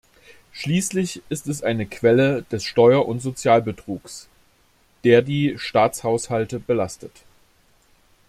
Schließlich 0.53 1.21
ist 1.29 1.45
es 1.47 1.61
eine 1.61 1.85
Quelle 1.85 2.41
des 2.49 2.63
Steuer- 2.65 3.07
und 3.07 3.19
Sozialbetrugs, 3.19 4.29
der 5.03 5.21
die 5.21 5.59
Staatshaushalte 5.59 6.59
belastet. 6.59 7.11